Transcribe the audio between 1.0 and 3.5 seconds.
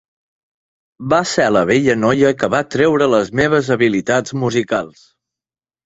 Va ser la vella noia que va treure les